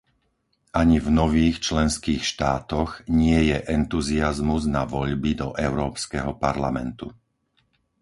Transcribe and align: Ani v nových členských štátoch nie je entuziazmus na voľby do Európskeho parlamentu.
Ani 0.81 0.97
v 1.05 1.09
nových 1.19 1.57
členských 1.67 2.23
štátoch 2.31 2.91
nie 3.21 3.39
je 3.53 3.57
entuziazmus 3.79 4.63
na 4.75 4.81
voľby 4.93 5.31
do 5.41 5.47
Európskeho 5.67 6.31
parlamentu. 6.45 7.07